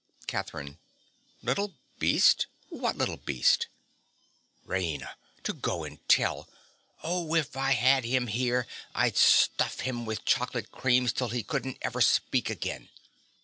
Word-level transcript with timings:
CATHERINE. 0.25 0.79
Little 1.43 1.75
beast! 1.99 2.47
What 2.69 2.97
little 2.97 3.17
beast? 3.17 3.67
RAINA. 4.65 5.13
To 5.43 5.53
go 5.53 5.83
and 5.83 5.99
tell! 6.09 6.49
Oh, 7.03 7.35
if 7.35 7.55
I 7.55 7.73
had 7.73 8.03
him 8.03 8.25
here, 8.25 8.65
I'd 8.95 9.15
stuff 9.15 9.81
him 9.81 10.07
with 10.07 10.25
chocolate 10.25 10.71
creams 10.71 11.13
till 11.13 11.29
he 11.29 11.43
couldn't 11.43 11.77
ever 11.83 12.01
speak 12.01 12.49
again! 12.49 12.89